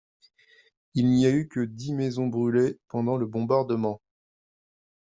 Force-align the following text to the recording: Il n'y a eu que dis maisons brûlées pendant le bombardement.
Il 0.95 1.11
n'y 1.11 1.27
a 1.27 1.29
eu 1.29 1.47
que 1.47 1.59
dis 1.59 1.93
maisons 1.93 2.25
brûlées 2.25 2.79
pendant 2.87 3.17
le 3.17 3.27
bombardement. 3.27 4.01